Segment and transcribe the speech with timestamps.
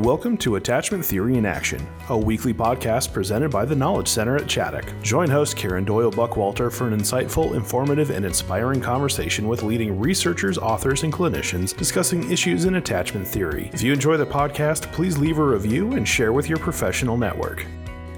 [0.00, 4.46] Welcome to Attachment Theory in Action, a weekly podcast presented by the Knowledge Center at
[4.48, 5.00] Chaddock.
[5.02, 10.58] Join host Karen Doyle Buckwalter for an insightful, informative, and inspiring conversation with leading researchers,
[10.58, 13.70] authors, and clinicians discussing issues in attachment theory.
[13.72, 17.64] If you enjoy the podcast, please leave a review and share with your professional network.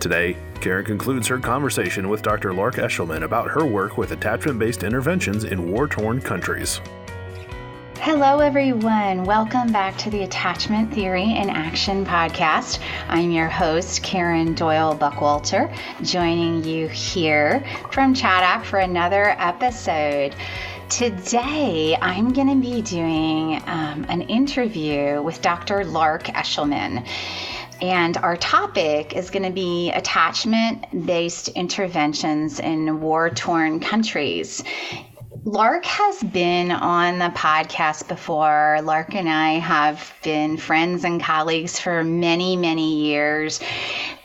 [0.01, 2.55] Today, Karen concludes her conversation with Dr.
[2.55, 6.81] Lark Eshelman about her work with attachment based interventions in war torn countries.
[8.07, 9.25] Hello, everyone.
[9.25, 12.78] Welcome back to the Attachment Theory in Action podcast.
[13.09, 20.37] I'm your host, Karen Doyle Buckwalter, joining you here from Chaddock for another episode.
[20.88, 25.84] Today, I'm going to be doing um, an interview with Dr.
[25.84, 27.05] Lark Eshelman.
[27.83, 34.62] And our topic is going to be attachment based interventions in war torn countries.
[35.46, 38.80] Lark has been on the podcast before.
[38.82, 43.60] Lark and I have been friends and colleagues for many, many years.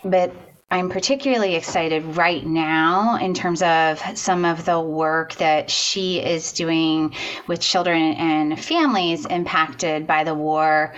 [0.04, 0.34] But
[0.72, 6.54] I'm particularly excited right now in terms of some of the work that she is
[6.54, 7.14] doing
[7.46, 10.96] with children and families impacted by the war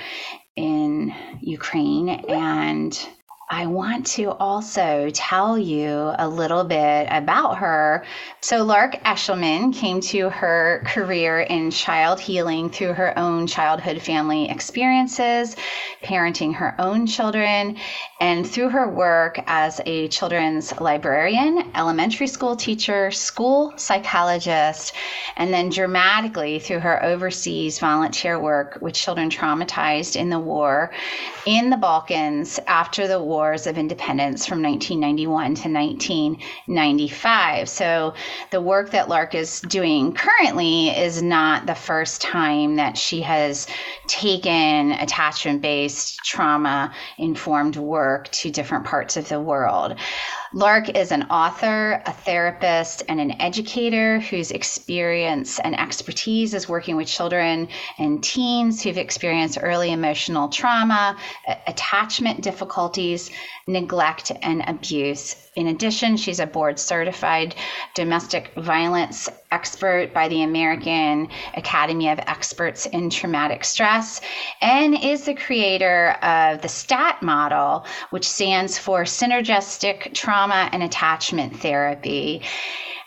[0.55, 2.97] in Ukraine and
[3.49, 8.05] I want to also tell you a little bit about her.
[8.41, 14.49] So, Lark Eshelman came to her career in child healing through her own childhood family
[14.49, 15.55] experiences,
[16.03, 17.77] parenting her own children,
[18.23, 24.93] and through her work as a children's librarian, elementary school teacher, school psychologist,
[25.35, 30.89] and then dramatically through her overseas volunteer work with children traumatized in the war
[31.45, 37.67] in the Balkans after the Wars of Independence from 1991 to 1995.
[37.67, 38.13] So
[38.51, 43.67] the work that Lark is doing currently is not the first time that she has
[44.07, 49.95] taken attachment based trauma informed work to different parts of the world.
[50.55, 56.95] Lark is an author, a therapist, and an educator whose experience and expertise is working
[56.95, 61.17] with children and teens who've experienced early emotional trauma,
[61.65, 63.31] attachment difficulties,
[63.65, 65.35] neglect, and abuse.
[65.55, 67.55] In addition, she's a board certified
[67.95, 74.19] domestic violence expert by the American Academy of Experts in Traumatic Stress
[74.61, 81.59] and is the creator of the STAT model, which stands for Synergistic Trauma and Attachment
[81.59, 82.41] Therapy.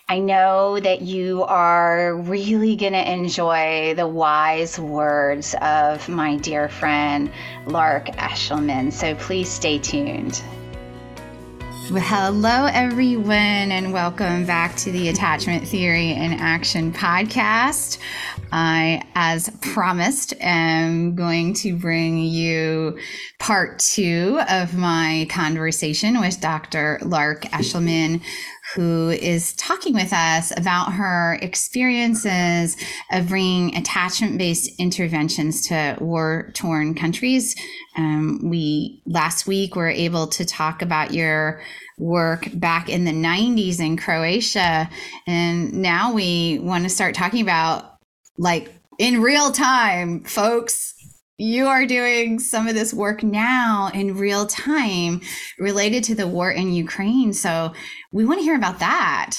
[0.08, 6.68] I know that you are really going to enjoy the wise words of my dear
[6.68, 7.30] friend
[7.66, 8.92] Lark Eshelman.
[8.92, 10.40] So please stay tuned.
[11.88, 13.30] Hello, everyone,
[13.70, 17.98] and welcome back to the Attachment Theory in Action podcast.
[18.50, 22.98] I, as promised, am going to bring you
[23.38, 26.98] part two of my conversation with Dr.
[27.02, 28.20] Lark Eshelman,
[28.76, 32.76] who is talking with us about her experiences
[33.10, 37.56] of bringing attachment based interventions to war torn countries.
[37.96, 41.62] Um, we last week were able to talk about your
[41.98, 44.90] work back in the 90s in Croatia.
[45.26, 47.98] And now we want to start talking about
[48.36, 50.94] like in real time, folks.
[51.38, 55.20] You are doing some of this work now in real time
[55.58, 57.34] related to the war in Ukraine.
[57.34, 57.72] So
[58.10, 59.36] we want to hear about that.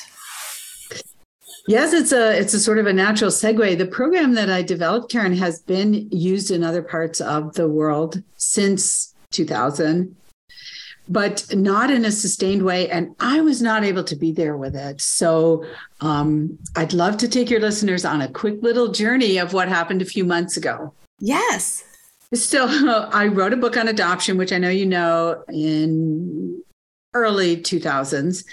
[1.67, 3.77] Yes, it's a it's a sort of a natural segue.
[3.77, 8.21] The program that I developed, Karen, has been used in other parts of the world
[8.37, 10.15] since 2000
[11.09, 12.89] but not in a sustained way.
[12.89, 15.01] And I was not able to be there with it.
[15.01, 15.63] So
[16.01, 20.01] um, I'd love to take your listeners on a quick little journey of what happened
[20.01, 20.93] a few months ago.
[21.19, 21.86] Yes.
[22.33, 22.67] So
[23.13, 26.61] I wrote a book on adoption, which I know you know in
[27.13, 28.43] early 2000s.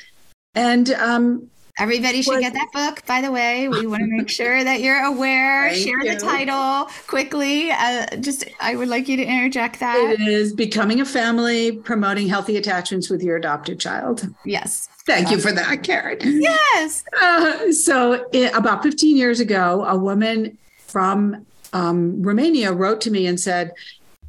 [0.55, 3.67] And um, Everybody should get that book, by the way.
[3.67, 5.71] We want to make sure that you're aware.
[5.71, 6.15] Thank Share you.
[6.15, 7.73] the title quickly.
[7.73, 9.97] Uh, just, I would like you to interject that.
[9.97, 14.33] It is Becoming a Family Promoting Healthy Attachments with Your Adopted Child.
[14.45, 14.89] Yes.
[15.05, 16.19] Thank you for that, Karen.
[16.23, 17.03] Yes.
[17.21, 21.45] Uh, so, it, about 15 years ago, a woman from
[21.75, 23.73] um, Romania wrote to me and said,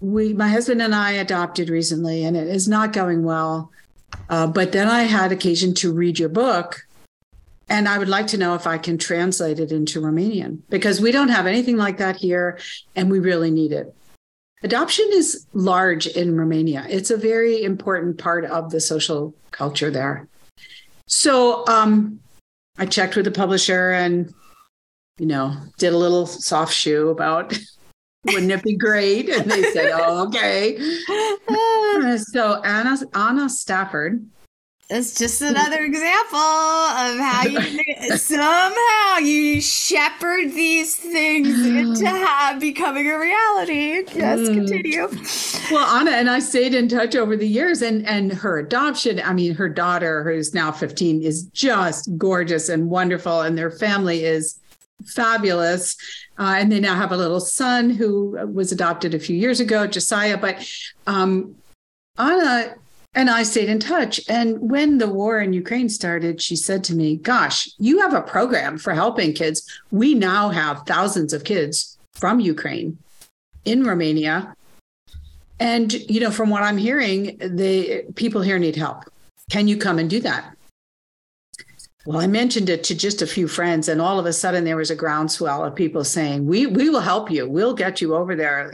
[0.01, 3.71] "We, my husband and I, adopted recently, and it is not going well.
[4.30, 6.86] Uh, but then I had occasion to read your book."
[7.68, 11.12] And I would like to know if I can translate it into Romanian because we
[11.12, 12.59] don't have anything like that here
[12.95, 13.91] and we really need it.
[14.62, 16.86] Adoption is large in Romania.
[16.89, 20.27] It's a very important part of the social culture there.
[21.07, 22.19] So um,
[22.77, 24.33] I checked with the publisher and,
[25.17, 27.57] you know, did a little soft shoe about
[28.25, 29.29] Wouldn't it be great?
[29.29, 30.77] And they said, oh, okay.
[32.17, 34.25] so Anna Anna Stafford
[34.88, 43.09] it's just another example of how you somehow you shepherd these things into have, becoming
[43.09, 44.03] a reality.
[44.13, 44.53] Yes, mm.
[44.53, 45.07] continue.
[45.71, 49.19] Well, Anna and I stayed in touch over the years, and and her adoption.
[49.25, 54.23] I mean, her daughter, who's now fifteen, is just gorgeous and wonderful, and their family
[54.23, 54.59] is
[55.06, 55.95] fabulous.
[56.38, 59.88] Uh, and they now have a little son who was adopted a few years ago,
[59.88, 60.38] Josiah.
[60.38, 60.68] But
[61.07, 61.56] um,
[62.18, 62.75] Anna
[63.13, 64.19] and I stayed in touch.
[64.27, 68.21] And when the war in Ukraine started, she said to me, Gosh, you have a
[68.21, 69.68] program for helping kids.
[69.92, 72.98] We now have thousands of kids from Ukraine
[73.63, 74.56] in Romania.
[75.59, 79.03] And, you know, from what I'm hearing, the people here need help.
[79.50, 80.56] Can you come and do that?
[82.05, 84.77] Well, I mentioned it to just a few friends, and all of a sudden there
[84.77, 87.49] was a groundswell of people saying, "We we will help you.
[87.49, 88.71] We'll get you over there.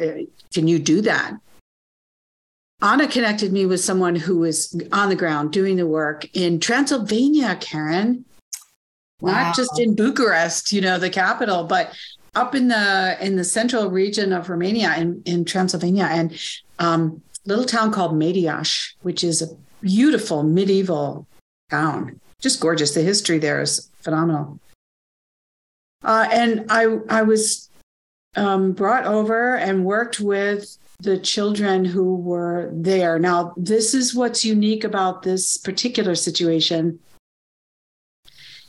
[0.53, 1.37] Can you do that?"
[2.81, 7.55] Anna connected me with someone who was on the ground doing the work in Transylvania,
[7.61, 8.25] Karen.
[9.21, 9.33] Wow.
[9.33, 11.93] Not just in Bucharest, you know, the capital, but
[12.33, 16.37] up in the in the central region of Romania in, in Transylvania and
[16.79, 19.47] um, little town called Mediaș, which is a
[19.81, 21.27] beautiful medieval
[21.69, 22.19] town.
[22.41, 22.93] Just gorgeous.
[22.93, 24.59] The history there is phenomenal.
[26.03, 27.69] Uh, and I I was
[28.35, 33.17] um, brought over and worked with the children who were there.
[33.19, 36.99] Now, this is what's unique about this particular situation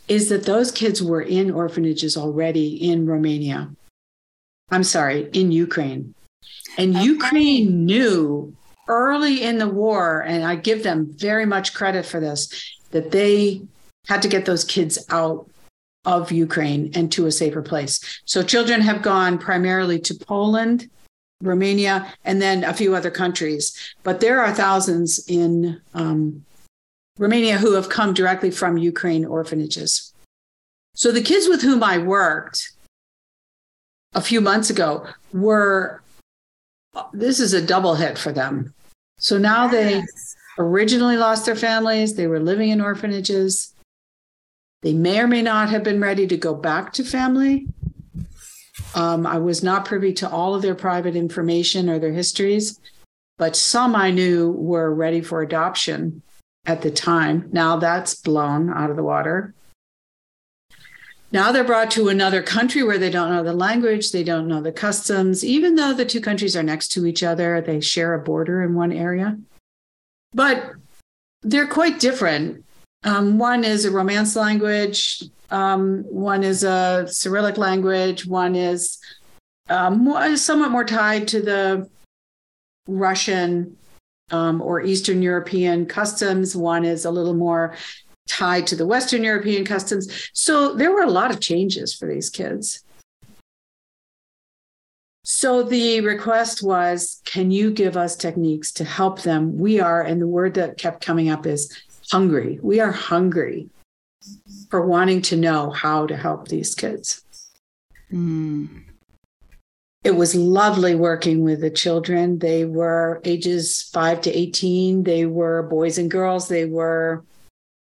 [0.09, 3.71] is that those kids were in orphanages already in Romania.
[4.71, 6.15] I'm sorry, in Ukraine.
[6.79, 7.05] And okay.
[7.05, 8.57] Ukraine knew
[8.89, 12.49] early in the war, and I give them very much credit for this,
[12.91, 13.63] that they
[14.09, 15.49] had to get those kids out
[16.05, 18.21] of Ukraine and to a safer place.
[18.25, 20.91] So children have gone primarily to Poland
[21.43, 23.77] Romania, and then a few other countries.
[24.03, 26.45] But there are thousands in um,
[27.19, 30.15] Romania who have come directly from Ukraine orphanages.
[30.95, 32.73] So the kids with whom I worked
[34.15, 36.02] a few months ago were,
[37.13, 38.75] this is a double hit for them.
[39.19, 39.73] So now yes.
[39.73, 43.75] they originally lost their families, they were living in orphanages.
[44.83, 47.69] They may or may not have been ready to go back to family.
[48.97, 52.81] Um, I was not privy to all of their private information or their histories,
[53.39, 56.23] but some I knew were ready for adoption
[56.67, 57.49] at the time.
[57.53, 59.55] Now that's blown out of the water.
[61.33, 64.61] Now they're brought to another country where they don't know the language, they don't know
[64.61, 68.19] the customs, even though the two countries are next to each other, they share a
[68.19, 69.39] border in one area.
[70.35, 70.73] But
[71.43, 72.65] they're quite different.
[73.05, 78.27] Um, one is a Romance language, um, one is a Cyrillic language.
[78.27, 78.99] One is
[79.69, 81.91] um, somewhat more tied to the
[82.89, 83.77] Russian
[84.31, 86.57] um, or Eastern European customs.
[86.57, 87.77] One is a little more
[88.29, 90.31] tied to the Western European customs.
[90.33, 92.85] So there were a lot of changes for these kids.
[95.25, 99.57] So the request was, can you give us techniques to help them?
[99.57, 101.73] We are, and the word that kept coming up is
[102.11, 102.59] hungry.
[102.61, 103.71] We are hungry
[104.69, 107.25] for wanting to know how to help these kids.
[108.13, 108.85] Mm.
[110.05, 112.41] It was lovely working with the children.
[112.41, 115.05] They were ages five to 18.
[115.05, 116.49] They were boys and girls.
[116.49, 117.25] They were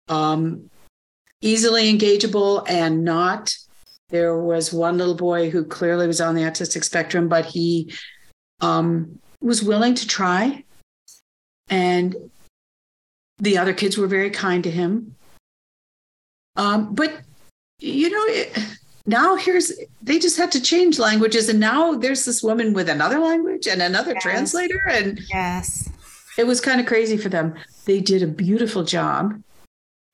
[0.10, 0.70] um,
[1.42, 3.56] easily engageable and not.
[4.10, 7.94] There was one little boy who clearly was on the autistic spectrum, but he
[8.62, 10.64] um, was willing to try.
[11.70, 12.16] And
[13.40, 15.16] the other kids were very kind to him.
[16.56, 17.22] Um, but
[17.80, 18.58] you know, it,
[19.06, 19.72] now here's
[20.02, 23.82] they just had to change languages, and now there's this woman with another language and
[23.82, 24.24] another yes.
[24.24, 25.90] translator, and yes,
[26.38, 27.54] it was kind of crazy for them.
[27.86, 29.40] They did a beautiful job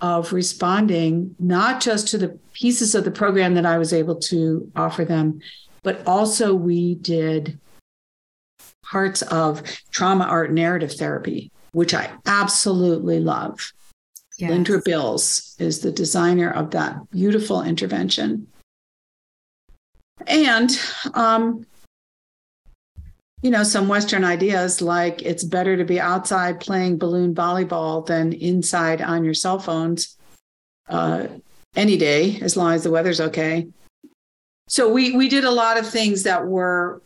[0.03, 4.69] of responding not just to the pieces of the program that I was able to
[4.75, 5.39] offer them,
[5.81, 7.57] but also we did
[8.83, 13.71] parts of trauma art narrative therapy, which I absolutely love.
[14.37, 14.49] Yes.
[14.49, 18.47] Linda Bills is the designer of that beautiful intervention.
[20.27, 20.69] And,
[21.13, 21.65] um,
[23.43, 28.31] you know, some Western ideas like it's better to be outside playing balloon volleyball than
[28.31, 30.17] inside on your cell phones
[30.87, 31.27] uh,
[31.75, 33.67] any day, as long as the weather's okay.
[34.69, 37.01] So we we did a lot of things that were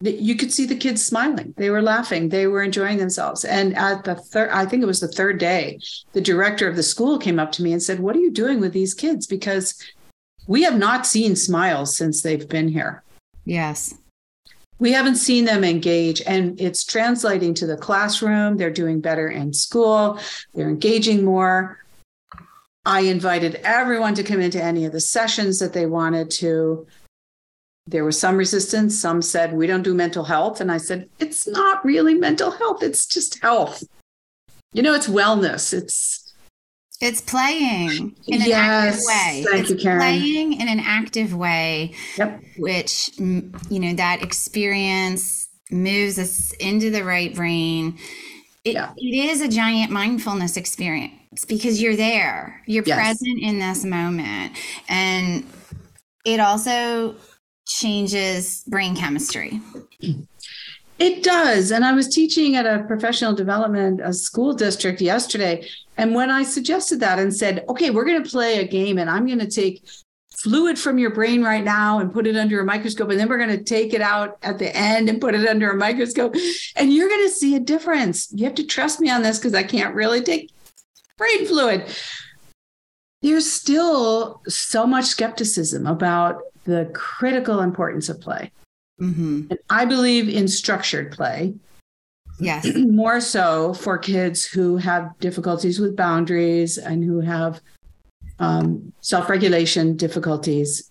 [0.00, 1.52] that you could see the kids smiling.
[1.58, 2.30] They were laughing.
[2.30, 3.44] They were enjoying themselves.
[3.44, 5.78] And at the third, I think it was the third day,
[6.12, 8.58] the director of the school came up to me and said, What are you doing
[8.58, 9.26] with these kids?
[9.26, 9.78] Because
[10.46, 13.02] we have not seen smiles since they've been here.
[13.44, 13.94] Yes.
[14.84, 18.58] We haven't seen them engage and it's translating to the classroom.
[18.58, 20.20] They're doing better in school.
[20.52, 21.78] They're engaging more.
[22.84, 26.86] I invited everyone to come into any of the sessions that they wanted to.
[27.86, 29.00] There was some resistance.
[29.00, 30.60] Some said we don't do mental health.
[30.60, 32.82] And i said it's not really mental health.
[32.82, 33.84] It's just health.
[34.74, 35.72] You know it's wellness.
[35.72, 36.23] It's
[37.04, 39.44] it's playing in an Yes, active way.
[39.50, 39.98] thank it's you, Karen.
[39.98, 47.04] playing in an active way, yep which you know that experience moves us into the
[47.04, 47.98] right brain.
[48.64, 48.92] It, Yeah.
[48.96, 52.96] it is a giant mindfulness experience because you're there, you're Yes.
[52.98, 54.52] present in this moment,
[54.88, 55.44] and
[56.24, 57.16] it also
[57.66, 59.60] changes brain chemistry.
[60.98, 61.72] It does.
[61.72, 65.66] And I was teaching at a professional development a school district yesterday.
[65.96, 69.08] And when I suggested that and said, okay, we're going to play a game and
[69.08, 69.84] I'm going to take
[70.36, 73.08] fluid from your brain right now and put it under a microscope.
[73.10, 75.70] And then we're going to take it out at the end and put it under
[75.70, 76.34] a microscope.
[76.76, 78.30] And you're going to see a difference.
[78.32, 80.50] You have to trust me on this because I can't really take
[81.16, 81.86] brain fluid.
[83.22, 88.50] There's still so much skepticism about the critical importance of play.
[89.00, 89.46] Mm-hmm.
[89.50, 91.54] And I believe in structured play
[92.40, 92.66] Yes.
[92.76, 97.60] more so for kids who have difficulties with boundaries and who have
[98.38, 100.90] um, self regulation difficulties.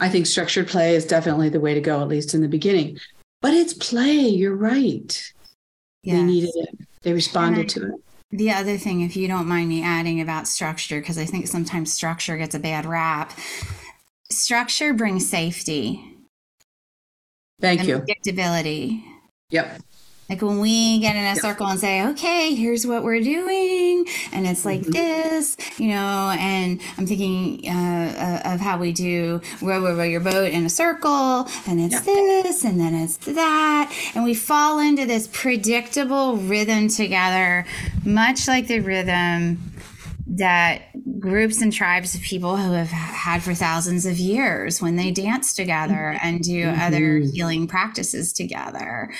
[0.00, 2.98] I think structured play is definitely the way to go, at least in the beginning.
[3.42, 4.28] But it's play.
[4.28, 5.32] You're right.
[6.04, 7.92] They needed it, they responded And to it.
[8.30, 11.92] The other thing, if you don't mind me adding about structure, because I think sometimes
[11.92, 13.32] structure gets a bad rap,
[14.30, 16.16] structure brings safety
[17.60, 17.98] Thank and you.
[17.98, 19.02] predictability.
[19.50, 19.80] Yep.
[20.28, 24.46] Like when we get in a circle and say, okay, here's what we're doing, and
[24.46, 24.92] it's like Mhm.
[24.92, 30.04] this, you know, and I'm thinking uh, uh, of how we do row, row, row
[30.04, 32.12] your boat in a circle, and it's Yeah.
[32.42, 37.64] this, and then it's that, and we fall into this predictable rhythm together,
[38.04, 39.72] much like the rhythm
[40.38, 40.82] that
[41.20, 45.54] groups and tribes of people who have had for thousands of years when they dance
[45.54, 47.32] together and do other Mhm.
[47.32, 49.12] healing practices together.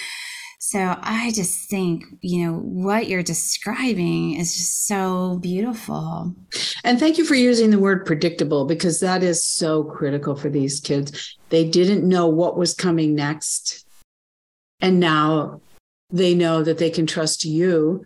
[0.61, 6.35] So I just think, you know, what you're describing is just so beautiful.
[6.85, 10.81] And thank you for using the word predictable because that is so critical for these
[10.81, 11.37] kids.
[11.51, 13.85] They didn't know what was coming next.
[14.81, 15.61] And now
[16.13, 18.05] they know that they can trust you,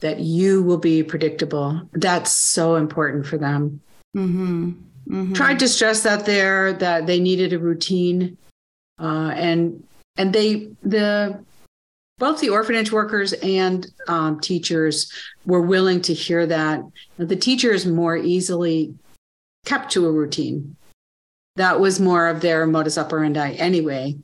[0.00, 1.88] that you will be predictable.
[1.92, 3.80] That's so important for them.
[4.16, 4.70] Mm-hmm.
[5.08, 5.32] Mm-hmm.
[5.32, 8.36] Tried to stress that there that they needed a routine.
[9.00, 9.84] Uh, and
[10.16, 11.42] and they the
[12.18, 15.12] both the orphanage workers and um, teachers
[15.46, 16.82] were willing to hear that.
[17.16, 18.94] The teachers more easily
[19.64, 20.76] kept to a routine.
[21.56, 24.16] That was more of their modus operandi anyway.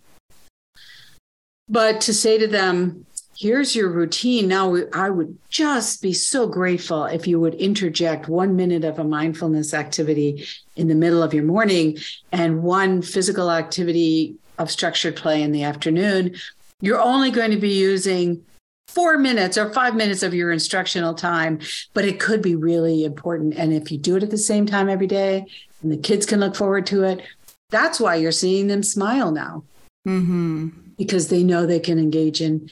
[1.68, 4.48] But to say to them, here's your routine.
[4.48, 9.04] Now, I would just be so grateful if you would interject one minute of a
[9.04, 11.98] mindfulness activity in the middle of your morning
[12.32, 16.36] and one physical activity of structured play in the afternoon.
[16.80, 18.44] You're only going to be using
[18.88, 21.58] four minutes or five minutes of your instructional time,
[21.94, 23.54] but it could be really important.
[23.54, 25.46] And if you do it at the same time every day
[25.82, 27.22] and the kids can look forward to it,
[27.70, 29.64] that's why you're seeing them smile now
[30.06, 30.68] Mm-hmm.
[30.98, 32.68] because they know they can engage in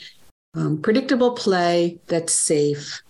[0.54, 3.02] um, predictable play that's safe.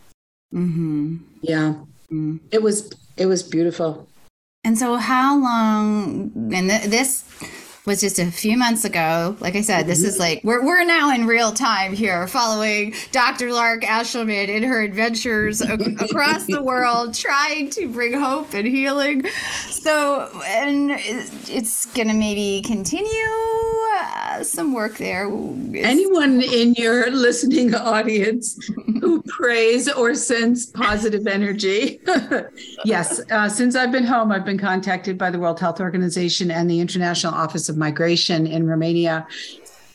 [0.54, 1.16] Mm-hmm.
[1.42, 1.74] Yeah,
[2.12, 2.40] Mm.
[2.50, 4.06] it was it was beautiful.
[4.64, 6.30] And so, how long?
[6.54, 7.24] And th- this
[7.84, 9.36] was just a few months ago.
[9.40, 13.52] Like I said, this is like we're we're now in real time here, following Dr.
[13.52, 19.24] Lark Eshelman in her adventures ac- across the world, trying to bring hope and healing.
[19.68, 23.08] So, and it's gonna maybe continue
[23.94, 25.26] uh, some work there.
[25.28, 28.58] It's- Anyone in your listening audience
[29.00, 32.00] who prays or sends positive energy?
[32.84, 36.70] yes, uh, since I've been home, I've been contacted by the World Health Organization and
[36.70, 39.26] the International Office of Migration in Romania,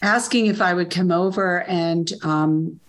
[0.01, 2.79] asking if I would come over and um,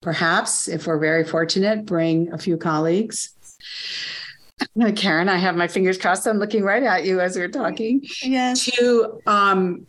[0.00, 3.34] perhaps, if we're very fortunate, bring a few colleagues.
[4.96, 6.26] Karen, I have my fingers crossed.
[6.26, 8.64] I'm looking right at you as we're talking yes.
[8.64, 9.86] to um,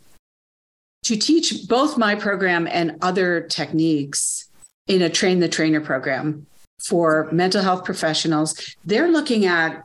[1.04, 4.50] to teach both my program and other techniques
[4.88, 6.46] in a train the trainer program
[6.80, 8.76] for mental health professionals.
[8.86, 9.84] They're looking at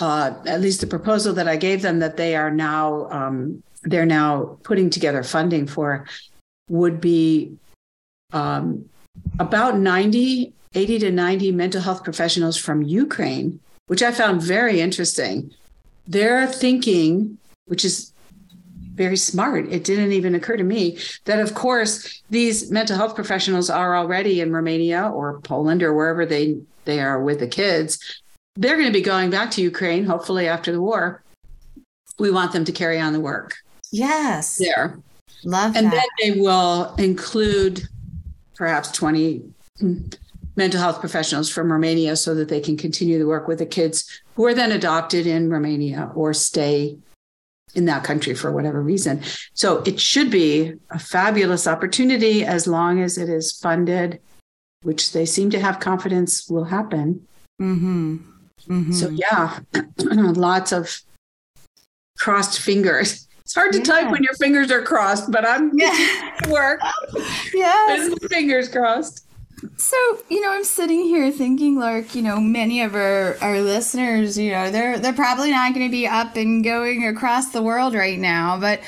[0.00, 4.06] uh, at least the proposal that I gave them that they are now um, they're
[4.06, 6.06] now putting together funding for
[6.68, 7.56] would be
[8.32, 8.88] um,
[9.38, 15.52] about 90 80 to 90 mental health professionals from Ukraine, which I found very interesting.
[16.06, 18.12] They're thinking, which is
[18.94, 19.68] very smart.
[19.68, 24.40] It didn't even occur to me that, of course, these mental health professionals are already
[24.40, 28.22] in Romania or Poland or wherever they, they are with the kids.
[28.56, 31.22] They're going to be going back to Ukraine, hopefully after the war.
[32.18, 33.56] We want them to carry on the work.
[33.90, 34.58] Yes.
[34.58, 34.98] There.
[35.44, 35.92] Love and that.
[36.20, 37.88] then they will include
[38.54, 39.42] perhaps 20
[40.56, 44.22] mental health professionals from Romania so that they can continue the work with the kids
[44.34, 46.98] who are then adopted in Romania or stay
[47.74, 49.22] in that country for whatever reason.
[49.54, 54.20] So it should be a fabulous opportunity as long as it is funded,
[54.82, 57.26] which they seem to have confidence will happen.
[57.60, 58.18] Mm-hmm.
[58.68, 58.92] Mm-hmm.
[58.92, 59.60] So yeah,
[59.98, 61.00] lots of
[62.18, 63.26] crossed fingers.
[63.40, 63.84] It's hard to Yeah.
[63.84, 66.30] type when your fingers are crossed, but I'm Yeah.
[66.48, 66.80] work.
[67.54, 68.14] yes.
[68.30, 69.26] fingers crossed.
[69.76, 69.96] So,
[70.28, 74.50] you know, I'm sitting here thinking like, you know, many of our, our listeners, you
[74.50, 78.18] know, they're they're probably not going to be up and going across the world right
[78.18, 78.80] now, but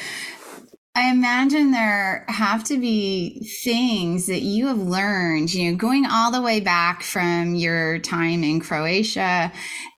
[0.96, 6.30] I imagine there have to be things that you have learned, you know, going all
[6.30, 9.50] the way back from your time in Croatia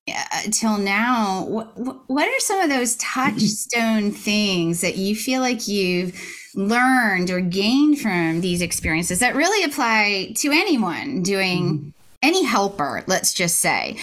[0.09, 1.45] uh, till now.
[1.45, 6.19] What, what are some of those touchstone things that you feel like you've
[6.55, 13.35] learned or gained from these experiences that really apply to anyone doing any helper, let's
[13.35, 13.99] just say?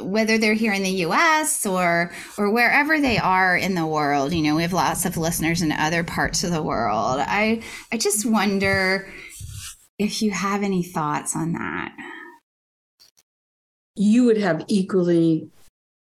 [0.00, 4.42] Whether they're here in the US or or wherever they are in the world you
[4.42, 8.26] know we have lots of listeners in other parts of the world i i just
[8.26, 9.08] wonder
[9.98, 11.92] if you have any thoughts on that
[13.96, 15.50] You would have equally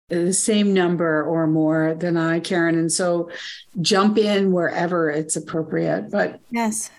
[0.09, 2.77] the same number or more than I, Karen.
[2.77, 3.29] And so
[3.81, 6.11] jump in wherever it's appropriate.
[6.11, 6.89] But yes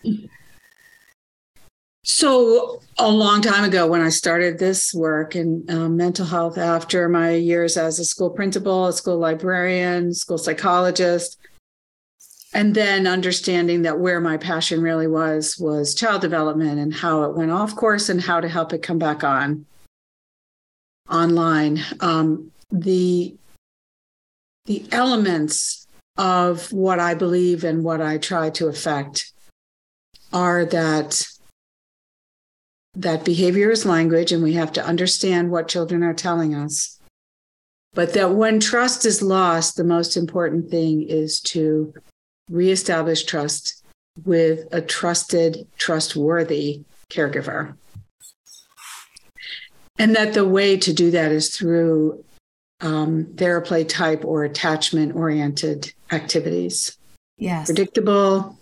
[2.03, 7.09] So, a long time ago, when I started this work in um, mental health, after
[7.09, 11.39] my years as a school principal, a school librarian, school psychologist,
[12.55, 17.37] and then understanding that where my passion really was was child development and how it
[17.37, 19.67] went off course and how to help it come back on
[21.11, 21.81] online.
[22.01, 23.35] Um, the
[24.67, 25.87] the elements
[26.17, 29.33] of what I believe and what I try to affect
[30.33, 31.27] are that
[32.95, 36.99] that behavior is language and we have to understand what children are telling us.
[37.93, 41.95] But that when trust is lost, the most important thing is to
[42.51, 43.85] reestablish trust
[44.25, 47.75] with a trusted, trustworthy caregiver.
[49.99, 52.25] And that the way to do that is through
[52.81, 56.97] um, theraplay type or attachment oriented activities.
[57.37, 58.59] yes Predictable,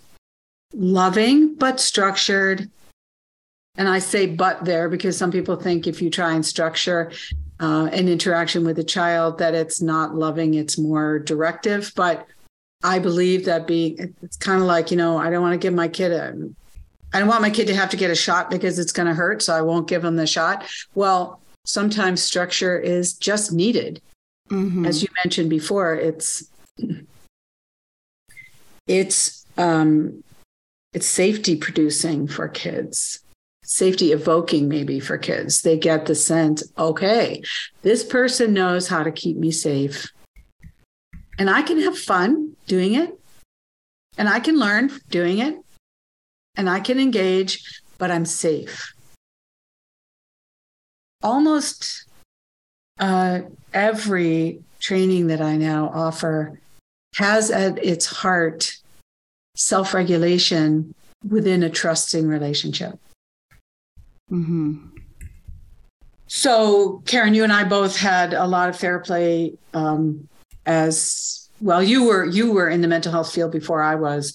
[0.73, 2.69] loving, but structured.
[3.79, 7.13] And I say but there because some people think if you try and structure
[7.61, 11.93] uh, an interaction with a child that it's not loving, it's more directive.
[11.95, 12.27] But
[12.83, 15.73] I believe that being, it's kind of like, you know, I don't want to give
[15.73, 16.35] my kid a,
[17.13, 19.13] I don't want my kid to have to get a shot because it's going to
[19.13, 19.41] hurt.
[19.41, 20.69] So I won't give them the shot.
[20.93, 24.01] Well, sometimes structure is just needed.
[24.49, 24.85] Mhm.
[24.85, 26.43] As you mentioned before, it's,
[28.87, 30.21] it's, um,
[30.91, 33.21] it's safety producing for kids
[33.69, 35.61] safety evoking maybe for kids.
[35.61, 37.43] They get the sense okay
[37.83, 40.11] this person knows how to keep me safe.
[41.37, 43.17] And i can have fun doing it.
[44.17, 45.55] And i can learn doing it.
[46.57, 48.91] And i can engage but i'm safe.
[51.21, 52.05] Almost
[52.97, 56.59] uh, every training that i now offer
[57.17, 58.73] has at its heart
[59.55, 60.95] self-regulation
[61.27, 62.97] within a trusting relationship
[64.31, 64.89] Mhm.
[66.27, 70.27] So, Karen, you and I both had a lot of Theraplay um,
[70.65, 71.81] as well.
[71.81, 74.33] You were you were in the mental health field before I was,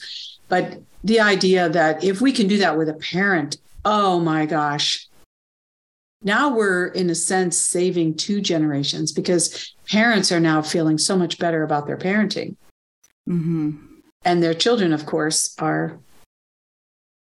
[0.48, 5.06] but the idea that if we can do that with a parent, oh my gosh,
[6.22, 11.38] now we're in a sense saving two generations because parents are now feeling so much
[11.38, 12.56] better about their parenting,
[13.28, 13.78] Mhm.
[14.24, 15.98] and their children, of course, are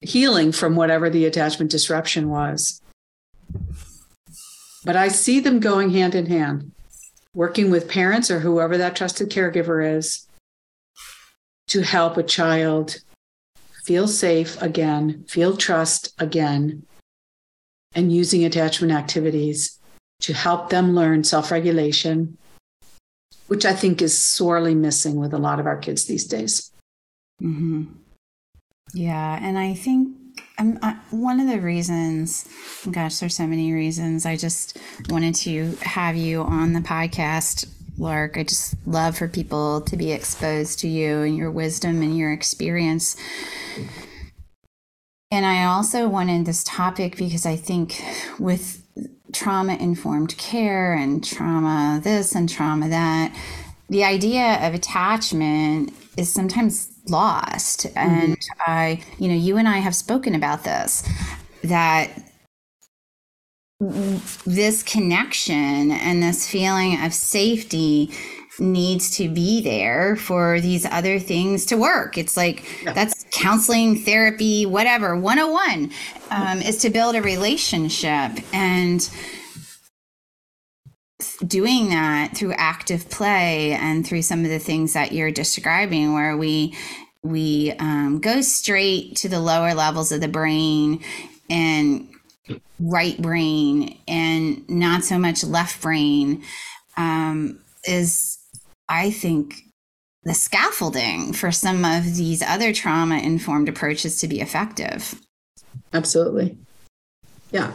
[0.04, 2.80] healing from whatever the attachment disruption was.
[4.84, 6.72] But I see them going hand in hand,
[7.32, 10.26] working with parents or whoever that trusted caregiver is
[11.68, 12.98] to help a child
[13.84, 16.84] feel safe again, feel trust again,
[17.94, 19.78] and using attachment activities
[20.20, 22.36] to help them learn self regulation,
[23.46, 26.70] which I think is sorely missing with a lot of our kids these days.
[27.40, 27.84] hmm
[28.94, 30.16] Yeah, and I think
[30.58, 32.48] um, I, one of the reasons,
[32.90, 34.24] gosh, there's so many reasons.
[34.24, 34.78] I just
[35.10, 38.36] wanted to have you on the podcast Lark.
[38.36, 42.32] I just love for people to be exposed to you and your wisdom and your
[42.32, 43.16] experience.
[45.30, 48.02] And I also wanted this topic because I think
[48.38, 48.82] with
[49.32, 53.36] trauma informed care and trauma this and trauma that,
[53.88, 57.86] the idea of attachment is sometimes lost.
[57.86, 57.98] Mm-hmm.
[57.98, 61.08] And I, you know, you and I have spoken about this
[61.62, 62.10] that
[64.46, 68.10] this connection and this feeling of safety
[68.60, 72.16] needs to be there for these other things to work.
[72.16, 72.92] It's like yeah.
[72.92, 75.16] that's counseling, therapy, whatever.
[75.16, 75.90] 101
[76.30, 78.32] um, is to build a relationship.
[78.52, 79.08] And
[81.46, 86.36] doing that through active play and through some of the things that you're describing where
[86.36, 86.74] we
[87.22, 91.02] we um, go straight to the lower levels of the brain
[91.48, 92.08] and
[92.78, 96.42] right brain and not so much left brain
[96.96, 98.38] um, is
[98.88, 99.56] i think
[100.24, 105.20] the scaffolding for some of these other trauma informed approaches to be effective.
[105.92, 106.56] Absolutely.
[107.52, 107.74] Yeah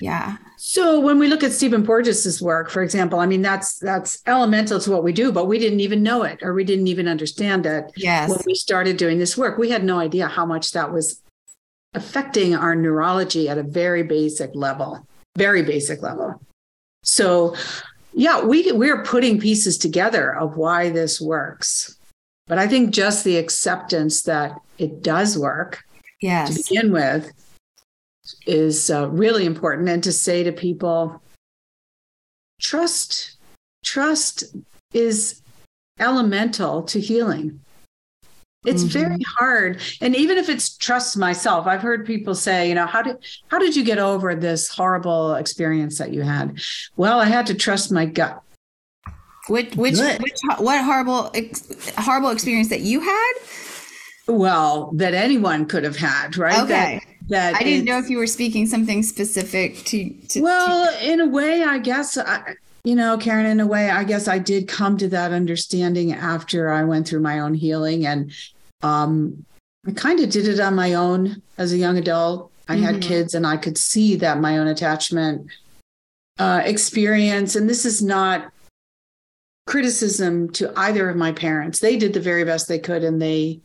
[0.00, 4.20] yeah so when we look at Stephen Porges's work, for example, I mean that's that's
[4.26, 7.08] elemental to what we do, but we didn't even know it or we didn't even
[7.08, 8.28] understand it yes.
[8.28, 9.56] when we started doing this work.
[9.56, 11.22] We had no idea how much that was
[11.94, 15.06] affecting our neurology at a very basic level,
[15.38, 16.42] very basic level.
[17.04, 17.56] So
[18.12, 21.96] yeah, we we're putting pieces together of why this works.
[22.48, 25.82] But I think just the acceptance that it does work
[26.20, 26.50] yes.
[26.50, 27.32] to begin with
[28.46, 31.20] is uh, really important and to say to people
[32.60, 33.36] trust
[33.84, 34.44] trust
[34.92, 35.40] is
[35.98, 37.60] elemental to healing.
[38.66, 38.98] It's mm-hmm.
[38.98, 43.00] very hard and even if it's trust myself i've heard people say you know how
[43.00, 43.16] did
[43.48, 46.60] how did you get over this horrible experience that you had?
[46.96, 48.42] Well i had to trust my gut.
[49.48, 51.32] Which which, which what horrible
[51.96, 53.32] horrible experience that you had?
[54.28, 56.62] Well that anyone could have had right?
[56.64, 60.10] Okay that, I didn't know if you were speaking something specific to.
[60.28, 62.18] to well, to- in a way, I guess.
[62.18, 66.12] I, you know, Karen, in a way, I guess I did come to that understanding
[66.12, 68.06] after I went through my own healing.
[68.06, 68.32] And
[68.82, 69.44] um,
[69.86, 72.50] I kind of did it on my own as a young adult.
[72.68, 72.84] I mm-hmm.
[72.84, 75.48] had kids and I could see that my own attachment
[76.38, 77.54] uh, experience.
[77.54, 78.50] And this is not
[79.66, 81.80] criticism to either of my parents.
[81.80, 83.60] They did the very best they could and they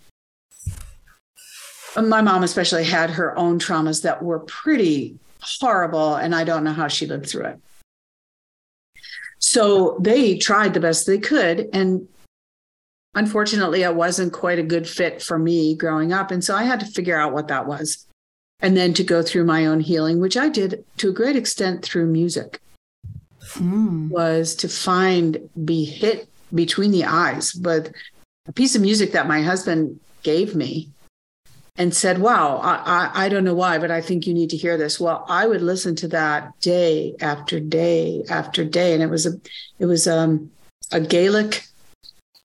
[2.03, 6.73] my mom especially had her own traumas that were pretty horrible and i don't know
[6.73, 7.59] how she lived through it.
[9.39, 12.07] So they tried the best they could and
[13.13, 16.79] unfortunately it wasn't quite a good fit for me growing up and so i had
[16.79, 18.07] to figure out what that was
[18.59, 21.83] and then to go through my own healing which i did to a great extent
[21.83, 22.59] through music.
[23.53, 24.09] Mm.
[24.09, 27.93] was to find be hit between the eyes with
[28.47, 30.89] a piece of music that my husband gave me
[31.77, 34.57] and said, Wow, I, I, I, don't know why, but I think you need to
[34.57, 34.99] hear this.
[34.99, 38.93] Well, I would listen to that day after day after day.
[38.93, 39.33] And it was a
[39.79, 40.51] it was um,
[40.91, 41.65] a Gaelic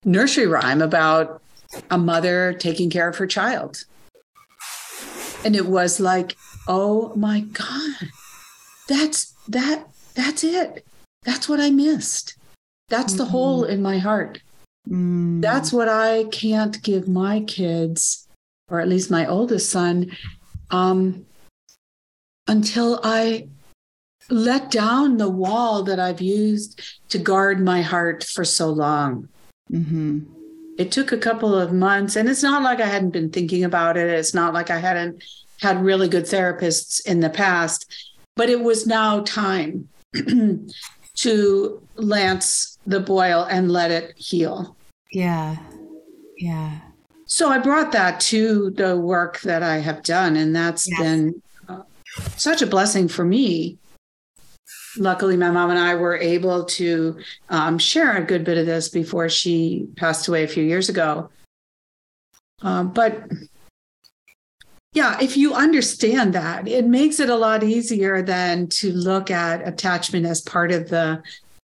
[0.05, 1.43] nursery rhyme about
[1.91, 3.85] a mother taking care of her child.
[5.45, 8.11] And it was like, oh my God,
[8.89, 10.85] that's that that's it.
[11.23, 12.37] That's what I missed.
[12.89, 13.19] That's mm-hmm.
[13.19, 14.41] the hole in my heart.
[14.89, 15.41] Mm.
[15.41, 18.27] That's what I can't give my kids
[18.71, 20.11] or at least my oldest son,
[20.71, 21.27] um,
[22.47, 23.49] until I
[24.29, 29.29] let down the wall that I've used to guard my heart for so long.
[29.71, 30.21] Mm-hmm.
[30.79, 33.97] It took a couple of months, and it's not like I hadn't been thinking about
[33.97, 34.09] it.
[34.09, 35.23] It's not like I hadn't
[35.61, 37.93] had really good therapists in the past,
[38.37, 39.89] but it was now time
[41.17, 44.77] to lance the boil and let it heal.
[45.13, 45.57] Yeah.
[46.39, 46.79] Yeah.
[47.31, 51.01] So I brought that to the work that I have done, and that's yes.
[51.01, 51.83] been uh,
[52.37, 53.79] such a blessing for me.
[54.99, 58.89] Luckily, my mom and I were able to um, share a good bit of this
[58.89, 61.31] before she passed away a few years ago.
[62.63, 63.23] Um, but
[64.93, 69.67] yeah, if you understand that, it makes it a lot easier than to look at
[69.67, 71.23] attachment as part of the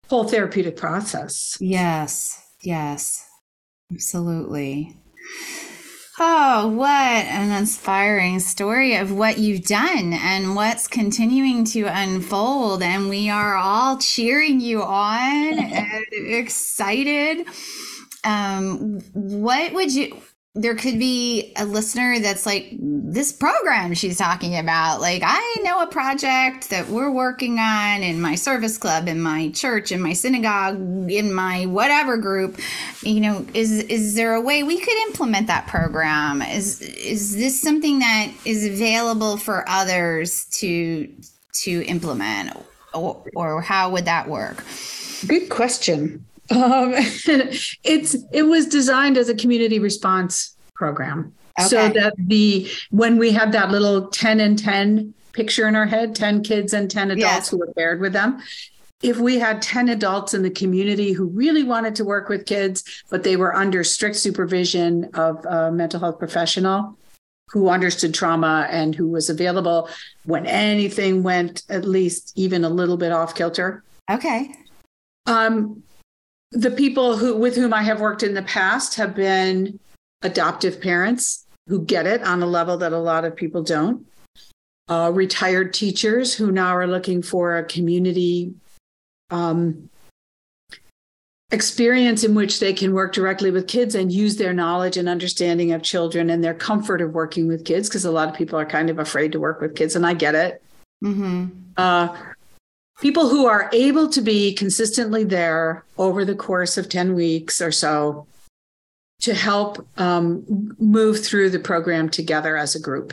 [0.09, 1.57] whole therapeutic process.
[1.61, 3.25] Yes, yes,
[3.93, 4.97] absolutely.
[6.19, 12.83] Oh, what an inspiring story of what you've done and what's continuing to unfold.
[12.83, 17.47] And we are all cheering you on and excited.
[18.23, 20.15] Um, what would you,
[20.55, 25.81] there could be a listener that's like this program she's talking about like i know
[25.81, 30.13] a project that we're working on in my service club in my church in my
[30.13, 30.77] synagogue
[31.11, 32.59] in my whatever group.
[33.01, 36.41] You know is is there a way we could implement that program?
[36.41, 41.11] Is is this something that is available for others to
[41.63, 42.57] to implement?
[42.93, 44.63] Or, or how would that work?
[45.27, 51.67] Good question um, it's it was designed as a community response program, okay.
[51.67, 56.15] so that the when we had that little ten and ten picture in our head,
[56.15, 57.49] ten kids and ten adults yes.
[57.49, 58.41] who were paired with them.
[59.01, 63.03] If we had 10 adults in the community who really wanted to work with kids,
[63.09, 66.97] but they were under strict supervision of a mental health professional
[67.53, 69.89] who understood trauma and who was available
[70.23, 73.83] when anything went at least even a little bit off kilter.
[74.09, 74.55] Okay.
[75.27, 75.83] Um,
[76.53, 79.79] the people who with whom I have worked in the past have been
[80.21, 84.05] adoptive parents who get it on a level that a lot of people don't.
[84.89, 88.53] Uh, retired teachers who now are looking for a community
[89.31, 89.89] um,
[91.51, 95.71] experience in which they can work directly with kids and use their knowledge and understanding
[95.71, 98.65] of children and their comfort of working with kids because a lot of people are
[98.65, 100.63] kind of afraid to work with kids and i get it
[101.03, 101.45] mm-hmm.
[101.77, 102.17] uh,
[103.03, 107.69] people who are able to be consistently there over the course of 10 weeks or
[107.69, 108.25] so
[109.19, 113.11] to help um, move through the program together as a group.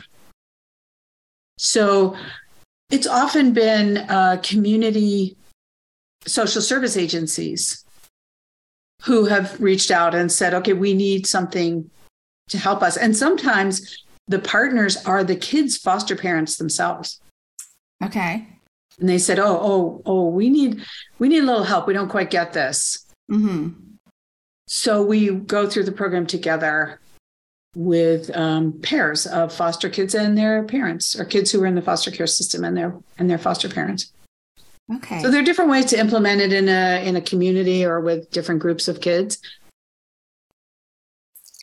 [1.57, 2.15] So
[2.89, 5.35] it's often been uh, community
[6.25, 7.83] social service agencies
[9.01, 11.89] who have reached out and said, okay, we need something
[12.47, 12.95] to help us.
[12.95, 17.19] And sometimes the partners are the kids' foster parents themselves.
[18.01, 18.47] Okay
[18.99, 20.83] and they said, "Oh, oh, oh, we need
[21.19, 21.87] we need a little help.
[21.87, 23.69] We don't quite get this." Mm-hmm.
[24.67, 26.99] So we go through the program together
[27.75, 31.81] with um, pairs of foster kids and their parents, or kids who are in the
[31.81, 34.11] foster care system and their and their foster parents.
[34.95, 35.21] Okay.
[35.21, 38.29] So there are different ways to implement it in a in a community or with
[38.31, 39.39] different groups of kids.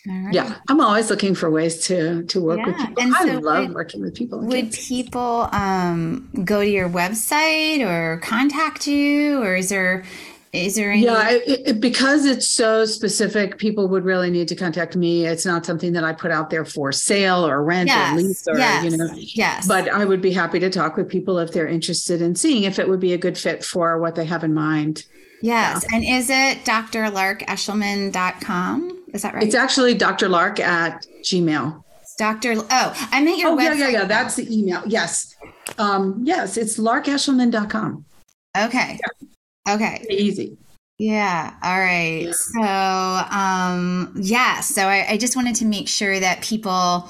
[0.09, 0.33] Right.
[0.33, 2.67] Yeah, I'm always looking for ways to to work yeah.
[2.67, 3.03] with people.
[3.03, 4.41] And I so love would, working with people.
[4.41, 10.05] Would people um, go to your website or contact you, or is there
[10.53, 11.05] is there any?
[11.05, 15.27] Yeah, it, it, because it's so specific, people would really need to contact me.
[15.27, 18.13] It's not something that I put out there for sale or rent yes.
[18.13, 18.85] or lease or yes.
[18.85, 19.11] you know.
[19.15, 19.69] Yes.
[19.69, 22.79] But I would be happy to talk with people if they're interested in seeing if
[22.79, 25.05] it would be a good fit for what they have in mind.
[25.43, 25.85] Yes.
[25.91, 25.97] Yeah.
[25.97, 28.98] And is it drlarkeshelman.com?
[29.19, 29.43] Is that right?
[29.43, 30.29] It's actually Dr.
[30.29, 31.83] Lark at Gmail.
[32.19, 32.55] Dr.
[32.57, 33.79] Oh, I meant your oh, website.
[33.79, 34.05] Yeah, yeah, yeah.
[34.05, 34.81] That's the email.
[34.87, 35.35] Yes.
[35.77, 38.05] Um, yes, it's larkeshelman.com.
[38.57, 39.01] Okay.
[39.01, 39.75] Yeah.
[39.75, 40.07] Okay.
[40.09, 40.57] Easy.
[40.99, 41.53] Yeah.
[41.65, 42.27] All right.
[42.27, 42.33] Yeah.
[42.33, 44.61] So, um, yeah.
[44.61, 47.09] So I, I just wanted to make sure that people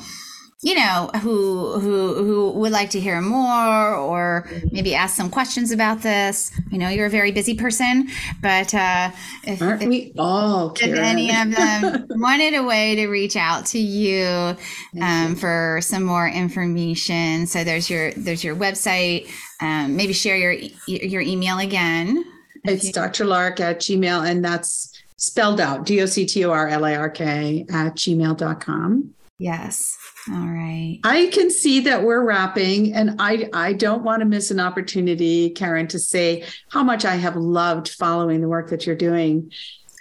[0.60, 5.70] you know who who who would like to hear more or maybe ask some questions
[5.70, 6.50] about this.
[6.70, 8.08] You know you're a very busy person
[8.42, 9.10] but uh
[9.44, 10.94] if, aren't if, we all Karen?
[10.94, 14.56] if any of them wanted a way to reach out to you
[15.00, 17.46] um, for some more information.
[17.46, 19.28] So there's your there's your website.
[19.60, 20.52] Um, maybe share your
[20.86, 22.24] your email again
[22.64, 29.96] it's you- dr lark at gmail and that's spelled out d-o-c-t-o-r-l-a-r-k at gmail.com yes
[30.30, 31.00] all right.
[31.04, 35.50] I can see that we're wrapping, and I I don't want to miss an opportunity,
[35.50, 39.52] Karen, to say how much I have loved following the work that you're doing.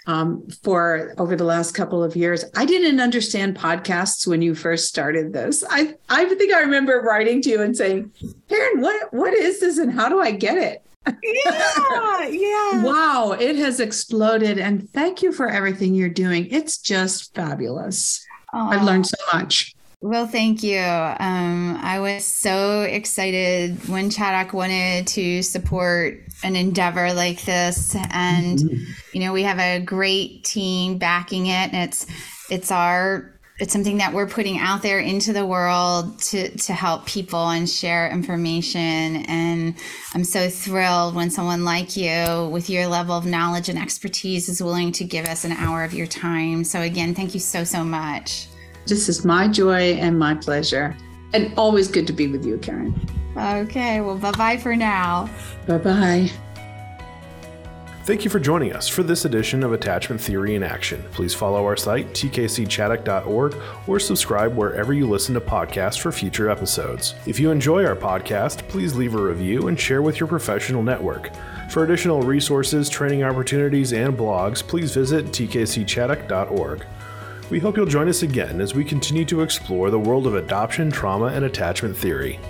[0.06, 2.42] Um, for over the last couple of years.
[2.56, 5.62] I didn't understand podcasts when you first started this.
[5.68, 8.10] I I think I remember writing to you and saying,
[8.48, 10.82] Karen, what what is this and how do I get it?
[11.06, 12.82] Yeah, yeah.
[12.82, 14.58] wow, it has exploded.
[14.58, 16.46] And thank you for everything you're doing.
[16.50, 18.26] It's just fabulous.
[18.54, 18.72] Aww.
[18.72, 19.74] I've learned so much.
[20.00, 20.78] Well, thank you.
[20.78, 28.58] Um, I was so excited when Chaddock wanted to support an endeavor like this, and
[28.60, 28.92] mm-hmm.
[29.12, 31.72] you know we have a great team backing it.
[31.72, 32.06] And it's
[32.48, 37.06] it's our it's something that we're putting out there into the world to to help
[37.06, 39.24] people and share information.
[39.26, 39.74] And
[40.14, 44.62] I'm so thrilled when someone like you, with your level of knowledge and expertise, is
[44.62, 46.62] willing to give us an hour of your time.
[46.62, 48.46] So again, thank you so so much.
[48.86, 50.96] This is my joy and my pleasure.
[51.34, 52.94] And always good to be with you, Karen.
[53.36, 55.28] Okay, well, bye bye for now.
[55.66, 56.30] Bye bye.
[58.08, 61.04] Thank you for joining us for this edition of Attachment Theory in Action.
[61.12, 63.54] Please follow our site, tkcchaddock.org,
[63.86, 67.14] or subscribe wherever you listen to podcasts for future episodes.
[67.26, 71.28] If you enjoy our podcast, please leave a review and share with your professional network.
[71.68, 76.86] For additional resources, training opportunities, and blogs, please visit tkcchaddock.org.
[77.50, 80.90] We hope you'll join us again as we continue to explore the world of adoption,
[80.90, 82.40] trauma, and attachment theory.